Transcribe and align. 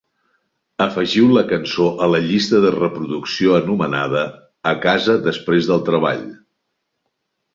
Afegiu 0.85 1.27
la 1.33 1.41
cançó 1.51 1.89
a 2.05 2.07
la 2.13 2.21
llista 2.29 2.61
de 2.63 2.71
reproducció 2.77 3.53
anomenada 3.57 4.23
"A 4.73 4.73
casa 4.87 5.17
després 5.27 5.69
del 5.73 5.85
treball". 5.91 6.27